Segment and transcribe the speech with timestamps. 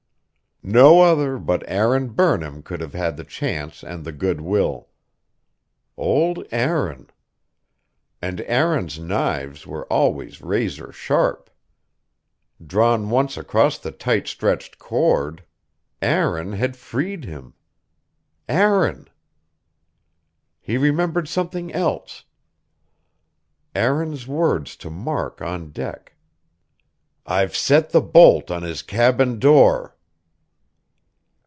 [0.63, 4.89] No other but Aaron Burnham could have had the chance and the good will.
[5.97, 7.09] Old Aaron....
[8.21, 11.49] And Aaron's knives were always razor sharp.
[12.63, 15.43] Drawn once across the tight stretched cord....
[15.99, 17.55] Aaron had freed him.
[18.47, 19.07] Aaron....
[20.59, 22.23] He remembered something else.
[23.73, 26.13] Aaron's words to Mark on deck.
[27.25, 29.97] "I've set the bolt on his cabin door...."